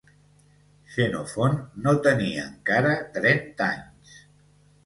[0.93, 4.19] Xenofont no tenia encara trenta anys